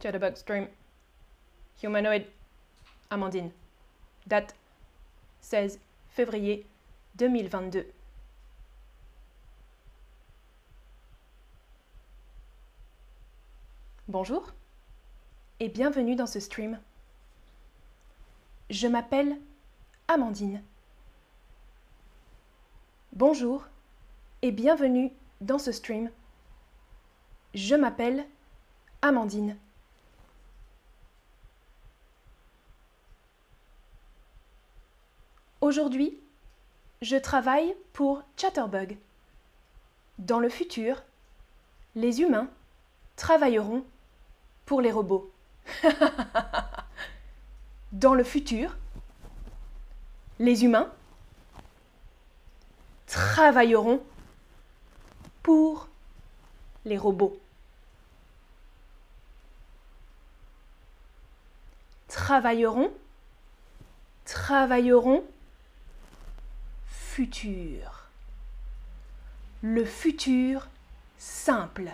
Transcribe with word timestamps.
Jitterbug 0.00 0.36
Stream. 0.36 0.68
Humanoid. 1.82 2.24
Amandine. 3.10 3.50
Date 4.26 4.54
16 5.40 5.80
février 6.10 6.66
2022. 7.16 7.84
Bonjour 14.06 14.52
et 15.58 15.68
bienvenue 15.68 16.14
dans 16.14 16.26
ce 16.26 16.38
stream. 16.38 16.78
Je 18.70 18.86
m'appelle 18.86 19.36
Amandine. 20.06 20.62
Bonjour 23.14 23.66
et 24.42 24.52
bienvenue 24.52 25.10
dans 25.40 25.58
ce 25.58 25.72
stream. 25.72 26.10
Je 27.54 27.74
m'appelle 27.74 28.24
Amandine. 29.02 29.56
Aujourd'hui, 35.68 36.18
je 37.02 37.18
travaille 37.18 37.76
pour 37.92 38.22
Chatterbug. 38.38 38.96
Dans 40.16 40.38
le 40.38 40.48
futur, 40.48 41.02
les 41.94 42.22
humains 42.22 42.48
travailleront 43.16 43.84
pour 44.64 44.80
les 44.80 44.90
robots. 44.90 45.30
Dans 47.92 48.14
le 48.14 48.24
futur, 48.24 48.78
les 50.38 50.64
humains 50.64 50.90
travailleront 53.06 54.02
pour 55.42 55.88
les 56.86 56.96
robots. 56.96 57.38
Travailleront, 62.08 62.90
travailleront, 64.24 65.24
Le 69.62 69.84
futur 69.84 70.68
simple. 71.16 71.90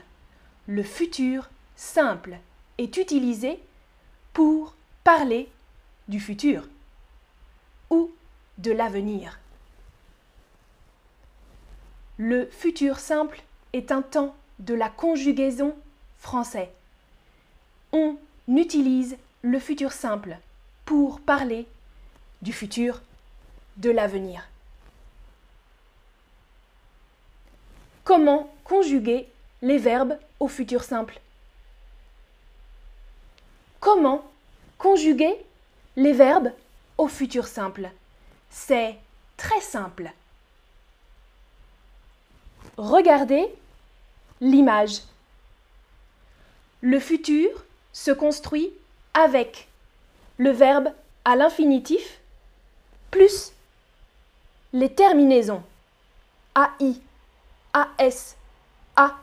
Le 0.67 0.83
futur 0.83 1.49
simple 1.77 2.39
est 2.77 2.99
utilisé 2.99 3.59
pour 4.35 4.75
parler 5.03 5.49
du 6.09 6.21
futur 6.21 6.69
ou 7.89 8.11
de 8.59 8.71
l'avenir. 8.71 9.39
Le 12.19 12.45
futur 12.51 12.99
simple 12.99 13.43
est 13.73 13.93
un 13.93 14.03
temps 14.03 14.37
de 14.59 14.75
la 14.75 14.91
conjugaison 14.91 15.75
français. 16.19 16.71
On 17.93 18.19
utilise 18.47 19.17
le 19.41 19.59
futur 19.59 19.93
simple 19.93 20.37
pour 20.85 21.21
parler 21.21 21.67
du 22.43 22.53
futur, 22.53 23.01
de 23.79 23.89
l'avenir. 23.91 24.47
Comment 28.05 28.53
conjuguer 28.65 29.29
les 29.63 29.79
verbes 29.79 30.19
au 30.39 30.47
futur 30.47 30.85
simple 30.85 31.19
Comment 33.81 34.23
conjuguer 34.79 35.35
les 35.97 36.13
verbes 36.13 36.53
au 36.99 37.09
futur 37.09 37.47
simple 37.47 37.91
C'est 38.51 38.97
très 39.39 39.61
simple. 39.61 40.13
Regardez 42.77 43.49
l'image. 44.41 45.01
Le 46.83 47.01
futur 47.01 47.65
se 47.93 48.11
construit 48.11 48.71
avec 49.15 49.69
le 50.37 50.51
verbe 50.51 50.93
à 51.25 51.37
l'infinitif 51.37 52.21
plus 53.11 53.53
les 54.73 54.93
terminaisons 54.93 55.63
AI, 56.57 56.95
AS, 57.75 58.37
A, 58.97 59.19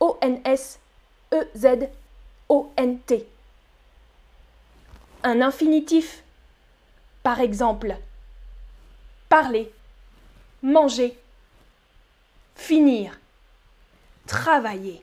ONS, 0.00 0.78
EZ, 1.32 1.88
ONT. 2.48 3.12
Un 5.24 5.40
infinitif, 5.40 6.22
par 7.22 7.40
exemple, 7.40 7.96
parler, 9.28 9.72
manger, 10.62 11.18
finir, 12.54 13.18
travailler. 14.26 15.02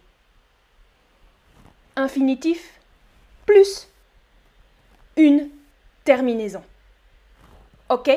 Infinitif 1.98 2.80
plus 3.46 3.88
une 5.18 5.50
terminaison. 6.06 6.64
OK? 7.90 8.10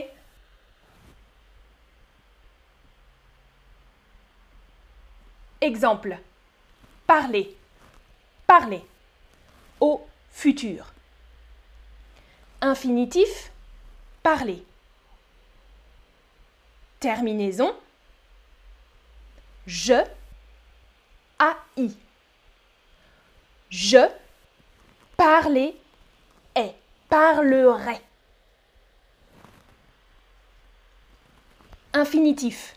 Exemple. 5.64 6.18
Parler. 7.06 7.56
Parler. 8.46 8.84
Au 9.80 10.06
futur. 10.30 10.92
Infinitif. 12.60 13.50
Parler. 14.22 14.62
Terminaison. 17.00 17.74
Je. 19.66 20.04
AI. 21.40 21.90
Je. 23.70 24.06
Parler. 25.16 25.74
Est. 26.54 26.74
Parlerai. 27.08 28.02
Infinitif. 31.94 32.76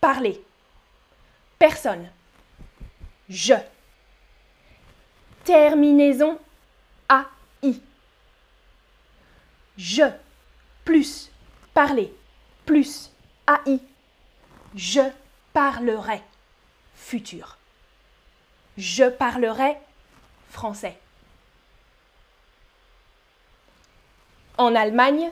Parler. 0.00 0.42
Personne. 1.64 2.10
Je. 3.26 3.54
Terminaison 5.44 6.38
AI. 7.08 7.80
Je 9.78 10.02
plus 10.84 11.30
parler 11.72 12.12
plus 12.66 13.10
AI. 13.48 13.80
Je 14.74 15.00
parlerai 15.54 16.20
futur. 16.96 17.56
Je 18.76 19.08
parlerai 19.08 19.78
français. 20.50 20.98
En 24.58 24.74
Allemagne, 24.74 25.30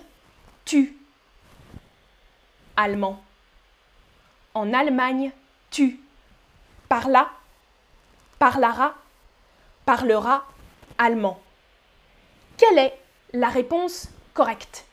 tu. 0.64 0.96
Allemand. 2.74 3.22
En 4.54 4.72
Allemagne, 4.72 5.30
tu. 5.70 6.00
Parla, 6.92 7.30
parlera, 8.38 8.94
parlera 9.86 10.46
allemand. 10.98 11.40
Quelle 12.58 12.76
est 12.80 12.98
la 13.32 13.48
réponse 13.48 14.10
correcte? 14.34 14.84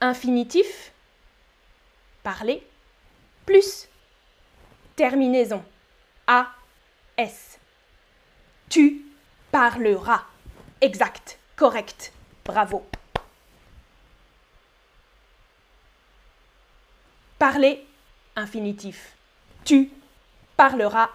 Infinitif, 0.00 0.90
parler, 2.24 2.66
plus 3.46 3.86
terminaison, 4.96 5.64
a, 6.26 6.48
s. 7.16 7.60
Tu 8.68 9.06
parleras. 9.52 10.24
Exact, 10.80 11.38
correct, 11.54 12.12
bravo. 12.44 12.84
Parler, 17.38 17.86
infinitif. 18.34 19.14
Tu 19.64 19.90
parleras. 20.56 21.10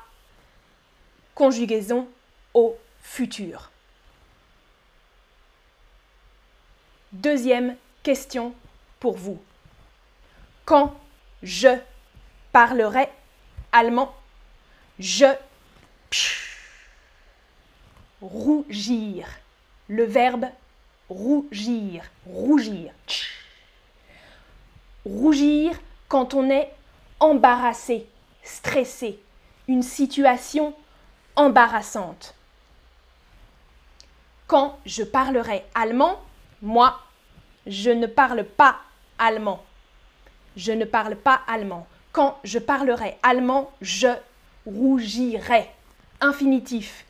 Conjugaison 1.34 2.08
au 2.54 2.78
futur. 3.02 3.72
Deuxième 7.12 7.76
question 8.04 8.54
pour 9.00 9.18
vous. 9.18 9.42
Quand 10.66 10.96
je 11.42 11.70
parlerai 12.52 13.10
allemand, 13.72 14.16
je 15.00 15.26
rougir. 18.22 19.28
Le 19.88 20.04
verbe 20.04 20.46
rougir, 21.10 22.04
rougir. 22.26 22.94
Rougir 25.04 25.80
quand 26.12 26.34
on 26.34 26.50
est 26.50 26.70
embarrassé, 27.22 28.06
stressé, 28.44 29.18
une 29.70 29.82
situation 29.82 30.74
embarrassante. 31.38 32.36
Quand 34.46 34.78
je 34.86 35.04
parlerai 35.04 35.64
allemand, 35.74 36.20
moi, 36.62 37.00
je 37.66 37.92
ne 37.92 38.08
parle 38.08 38.44
pas 38.44 38.76
allemand. 39.18 39.64
Je 40.58 40.74
ne 40.74 40.84
parle 40.84 41.16
pas 41.16 41.40
allemand. 41.48 41.88
Quand 42.12 42.38
je 42.44 42.60
parlerai 42.60 43.18
allemand, 43.24 43.72
je 43.80 44.10
rougirai. 44.66 45.70
Infinitif. 46.20 47.06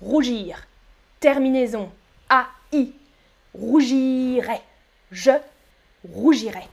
Rougir. 0.00 0.64
Terminaison. 1.18 1.90
AI. 2.30 2.92
Rougirai. 3.52 4.60
Je 5.10 5.32
rougirai. 6.14 6.68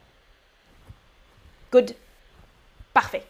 Good. 1.75 1.93
Parfait. 2.93 3.25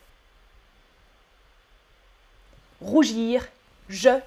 Rougir. 2.80 3.48
Je 3.90 4.20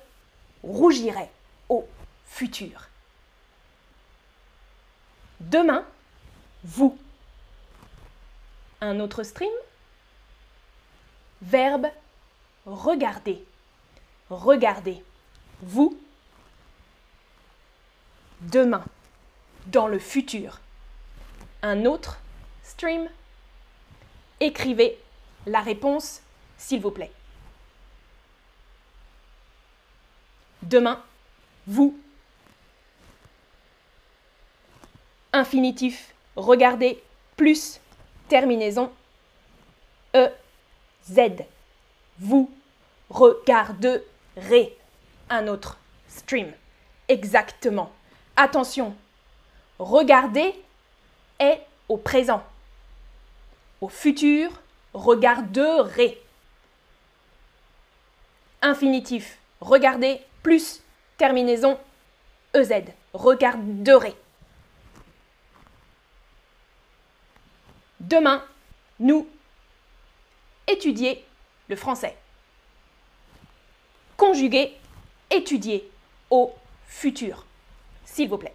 rougirai 0.64 1.30
au 1.68 1.88
futur. 2.26 2.88
Demain, 5.38 5.84
vous. 6.64 6.98
Un 8.80 8.98
autre 8.98 9.22
stream 9.22 9.52
Verbe 11.42 11.86
regarder. 12.66 13.44
Regardez. 14.30 15.04
Vous. 15.60 15.96
Demain. 18.40 18.84
Dans 19.66 19.86
le 19.86 20.00
futur. 20.00 20.58
Un 21.62 21.84
autre 21.84 22.18
stream. 22.64 23.08
Écrivez 24.40 24.98
la 25.46 25.60
réponse, 25.60 26.20
s'il 26.56 26.80
vous 26.80 26.90
plaît. 26.90 27.10
Demain. 30.62 31.02
Vous. 31.66 31.98
Infinitif. 35.32 36.14
Regardez. 36.36 37.02
Plus. 37.36 37.80
Terminaison. 38.28 38.92
E. 40.14 40.28
Z. 41.10 41.20
Vous 42.18 42.50
regarderez 43.10 44.76
un 45.30 45.48
autre 45.48 45.78
stream. 46.08 46.52
Exactement. 47.08 47.92
Attention, 48.36 48.94
regarder 49.78 50.54
est 51.38 51.60
au 51.88 51.96
présent. 51.96 52.42
Au 53.80 53.88
futur, 53.88 54.50
regarderez. 54.92 56.20
Infinitif, 58.60 59.38
regardez 59.60 60.20
plus 60.42 60.82
terminaison 61.16 61.78
EZ. 62.54 62.72
Regarderez. 63.12 64.14
Demain, 68.00 68.44
nous 68.98 69.28
étudier 70.66 71.24
le 71.68 71.76
français. 71.76 72.16
Conjuguer, 74.16 74.76
étudier 75.30 75.90
au 76.30 76.52
futur, 76.86 77.44
s'il 78.04 78.28
vous 78.28 78.38
plaît. 78.38 78.54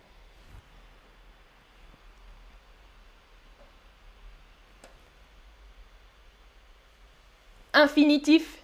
Infinitif 7.84 8.60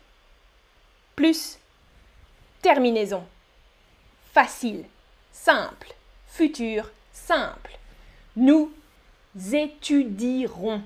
plus 1.17 1.59
terminaison. 2.61 3.25
Facile, 4.31 4.85
simple, 5.33 5.93
futur, 6.25 6.89
simple. 7.11 7.77
Nous 8.37 8.71
étudierons. 9.51 10.81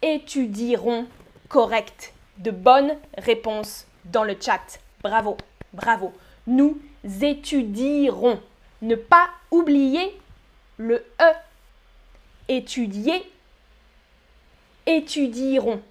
Étudierons 0.00 1.08
correct. 1.48 2.12
De 2.38 2.52
bonnes 2.52 2.96
réponses 3.18 3.88
dans 4.04 4.22
le 4.22 4.36
chat. 4.40 4.78
Bravo, 5.02 5.36
bravo. 5.72 6.14
Nous 6.46 6.80
étudierons. 7.22 8.40
Ne 8.82 8.94
pas 8.94 9.30
oublier 9.50 10.16
le 10.76 11.04
E. 11.20 11.32
Étudier. 12.46 13.28
Étudieront. 14.86 15.82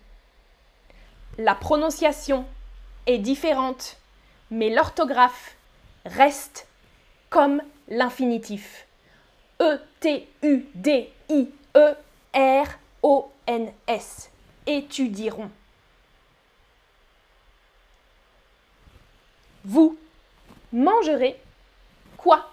La 1.40 1.56
prononciation 1.56 2.46
est 3.06 3.18
différente, 3.18 3.96
mais 4.52 4.70
l'orthographe 4.70 5.56
reste 6.06 6.68
comme 7.30 7.62
l'infinitif. 7.88 8.86
E-T-U-D-I-E-R-O-N-S. 9.62 10.30
Étudieront. 14.68 15.50
Vous 19.64 19.98
mangerez 20.74 21.40
quoi 22.18 22.52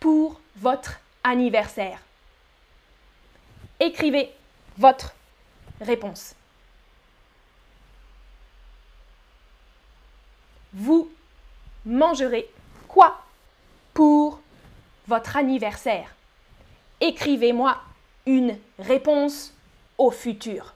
pour 0.00 0.40
votre 0.56 1.00
anniversaire? 1.22 2.00
Écrivez 3.78 4.32
votre 4.78 5.12
réponse. 5.82 6.34
Vous 10.76 11.10
mangerez 11.86 12.46
quoi 12.86 13.18
pour 13.94 14.40
votre 15.08 15.38
anniversaire? 15.38 16.14
Écrivez-moi 17.00 17.80
une 18.26 18.58
réponse 18.78 19.54
au 19.96 20.10
futur. 20.10 20.74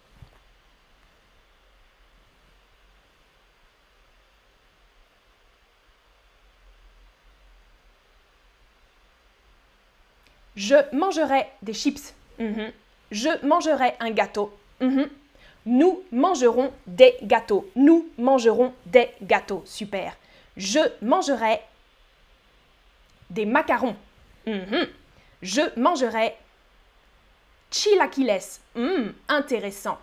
Je 10.56 10.76
mangerai 10.97 11.47
des 11.61 11.75
chips. 11.75 12.14
Mhm. 12.38 12.73
Je 13.11 13.47
mangerai 13.47 13.93
un 14.00 14.11
gâteau. 14.12 14.50
Mhm. 14.81 15.11
Nous 15.67 16.03
mangerons 16.11 16.73
des 16.87 17.17
gâteaux. 17.23 17.71
Nous 17.77 18.09
mangerons 18.19 18.73
des 18.87 19.11
gâteaux. 19.23 19.62
Super. 19.67 20.17
Je 20.57 20.81
mangerai 21.03 21.61
des 23.31 23.47
macarons. 23.47 23.97
Mhm. 24.47 24.89
Je 25.43 25.62
mangerai 25.79 26.35
chilaquiles. 27.71 28.41
Hum, 28.75 29.12
intéressant. 29.29 29.99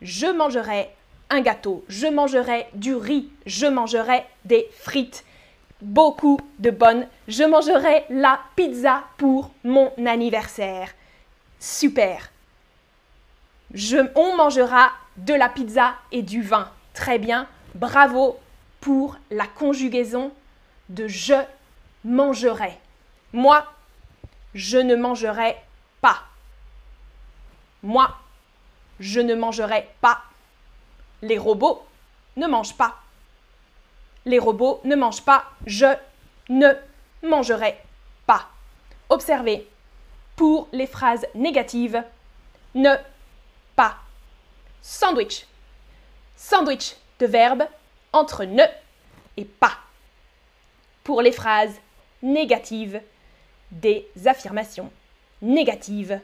Je 0.00 0.26
mangerai 0.26 0.90
un 1.30 1.40
gâteau. 1.40 1.84
Je 1.88 2.06
mangerai 2.06 2.66
du 2.74 2.94
riz. 2.94 3.30
Je 3.46 3.66
mangerai 3.66 4.24
des 4.44 4.68
frites 4.72 5.24
beaucoup 5.80 6.38
de 6.58 6.70
bonnes. 6.70 7.06
Je 7.28 7.44
mangerai 7.44 8.04
la 8.10 8.40
pizza 8.56 9.04
pour 9.16 9.50
mon 9.64 9.92
anniversaire. 10.06 10.90
Super. 11.60 12.30
Je, 13.74 13.98
on 14.14 14.36
mangera 14.36 14.90
de 15.16 15.34
la 15.34 15.48
pizza 15.48 15.94
et 16.12 16.22
du 16.22 16.42
vin. 16.42 16.70
Très 16.94 17.18
bien. 17.18 17.46
Bravo 17.74 18.38
pour 18.80 19.16
la 19.30 19.46
conjugaison 19.46 20.32
de 20.88 21.06
je 21.06 21.34
mangerai. 22.04 22.78
Moi, 23.32 23.64
je 24.54 24.78
ne 24.78 24.96
mangerai 24.96 25.56
pas. 26.00 26.22
Moi, 27.82 28.16
je 29.00 29.20
ne 29.20 29.34
mangerai 29.34 29.88
pas. 30.00 30.22
Les 31.22 31.38
robots 31.38 31.84
ne 32.36 32.46
mangent 32.46 32.76
pas 32.76 32.96
les 34.28 34.38
robots 34.38 34.80
ne 34.84 34.94
mangent 34.94 35.24
pas, 35.24 35.44
je 35.66 35.86
ne 36.50 36.68
mangerai 37.22 37.78
pas. 38.26 38.48
Observez, 39.08 39.66
pour 40.36 40.68
les 40.72 40.86
phrases 40.86 41.26
négatives, 41.34 42.02
ne 42.74 42.94
pas. 43.78 43.94
Sandwich. 44.82 45.46
Sandwich 46.34 46.96
de 47.20 47.26
verbe 47.26 47.62
entre 48.12 48.44
ne 48.44 48.64
et 49.36 49.44
pas. 49.44 49.78
Pour 51.04 51.22
les 51.22 51.30
phrases 51.30 51.76
négatives, 52.20 53.00
des 53.70 54.08
affirmations 54.26 54.90
négatives, 55.42 56.20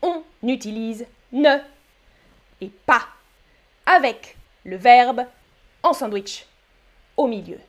on 0.00 0.22
utilise 0.42 1.06
ne 1.32 1.58
et 2.62 2.70
pas 2.86 3.06
avec 3.84 4.38
le 4.64 4.76
verbe 4.76 5.26
en 5.82 5.92
sandwich 5.92 6.46
au 7.18 7.26
milieu. 7.26 7.60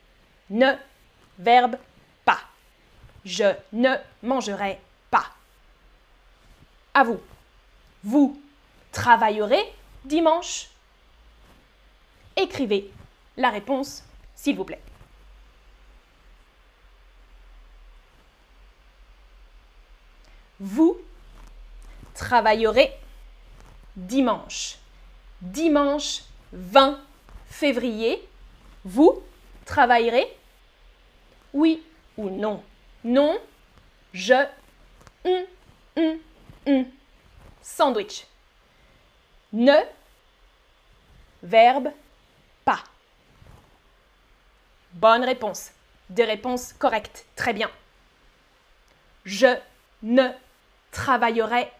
Ne, 0.50 0.72
verbe 1.38 1.76
pas. 2.24 2.40
Je 3.26 3.54
ne 3.74 3.94
mangerai 4.24 4.80
pas. 5.12 5.26
À 6.94 7.04
vous. 7.04 7.20
Vous 8.06 8.42
travaillerez 8.92 9.74
dimanche 10.06 10.70
Écrivez 12.38 12.92
la 13.36 13.50
réponse, 13.50 14.04
s'il 14.36 14.56
vous 14.56 14.64
plaît. 14.64 14.82
Vous 20.60 20.98
travaillerez 22.14 22.94
dimanche. 23.96 24.78
Dimanche 25.42 26.22
20 26.52 27.00
février, 27.48 28.28
vous 28.86 29.24
travaillerez? 29.66 30.28
Oui 31.54 31.84
ou 32.18 32.30
non? 32.30 32.64
Non, 33.04 33.40
je, 34.14 34.46
hum, 35.26 35.46
hum, 35.96 36.20
hum. 36.68 36.86
Sandwich. 37.62 38.26
Ne, 39.54 39.78
verbe, 41.42 41.90
pas. 42.66 42.84
Bonne 44.94 45.24
réponse. 45.24 45.72
Des 46.10 46.26
réponses 46.26 46.74
correctes. 46.74 47.26
Très 47.36 47.54
bien. 47.54 47.70
Je 49.26 49.58
ne 50.04 50.28
travaillerai 50.92 51.72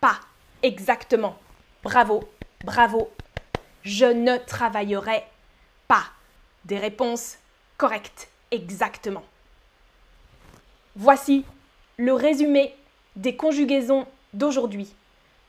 pas. 0.00 0.18
Exactement. 0.62 1.38
Bravo, 1.82 2.28
bravo. 2.64 3.12
Je 3.82 4.06
ne 4.06 4.36
travaillerai 4.36 5.24
pas. 5.88 6.04
Des 6.64 6.78
réponses 6.78 7.38
correctes. 7.76 8.28
Exactement. 8.50 9.24
Voici 10.96 11.44
le 11.96 12.12
résumé 12.12 12.74
des 13.16 13.36
conjugaisons 13.36 14.06
d'aujourd'hui 14.32 14.92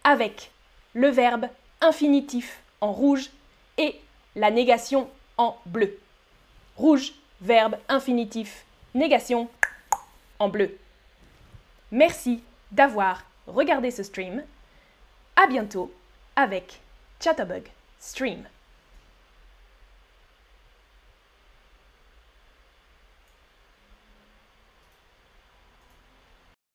avec 0.04 0.52
le 0.94 1.10
verbe 1.10 1.48
infinitif 1.84 2.62
en 2.82 2.92
rouge 2.92 3.30
et 3.78 4.00
la 4.36 4.50
négation 4.50 5.10
en 5.38 5.58
bleu. 5.66 6.00
Rouge, 6.78 7.14
verbe 7.42 7.76
infinitif, 7.90 8.66
négation 8.96 9.50
en 10.40 10.50
bleu. 10.50 10.78
Merci 11.92 12.42
d'avoir 12.72 13.24
regardé 13.46 13.92
ce 13.92 14.02
stream. 14.04 14.44
À 15.36 15.48
bientôt 15.48 15.94
avec 16.36 16.80
Chatterbug 17.20 17.68
Stream. 18.00 18.44